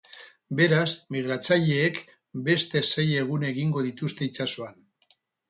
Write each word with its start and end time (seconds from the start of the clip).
Beraz, 0.59 0.93
migratzaileek 1.15 1.99
beste 2.49 2.81
sei 2.89 3.07
egun 3.27 3.47
egingo 3.51 3.85
dituzte 3.91 4.27
itsasoan. 4.31 4.83